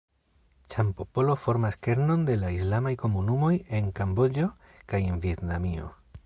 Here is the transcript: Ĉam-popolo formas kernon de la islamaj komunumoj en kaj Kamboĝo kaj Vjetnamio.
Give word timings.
Ĉam-popolo 0.75 1.35
formas 1.41 1.77
kernon 1.87 2.23
de 2.29 2.37
la 2.45 2.49
islamaj 2.55 2.95
komunumoj 3.03 3.53
en 3.59 3.91
kaj 3.93 3.99
Kamboĝo 4.01 4.49
kaj 4.95 5.05
Vjetnamio. 5.29 5.93